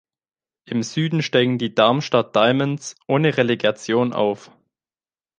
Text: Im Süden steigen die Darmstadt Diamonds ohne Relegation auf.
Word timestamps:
Im 0.65 0.81
Süden 0.81 1.21
steigen 1.21 1.59
die 1.59 1.75
Darmstadt 1.75 2.35
Diamonds 2.35 2.95
ohne 3.07 3.37
Relegation 3.37 4.13
auf. 4.13 4.49